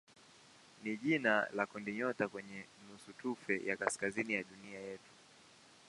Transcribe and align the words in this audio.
ni 0.83 0.97
jina 0.97 1.47
la 1.55 1.65
kundinyota 1.65 2.27
kwenye 2.27 2.65
nusutufe 2.91 3.61
ya 3.65 3.77
kaskazini 3.77 4.33
ya 4.33 4.43
dunia 4.43 4.79
yetu. 4.79 5.11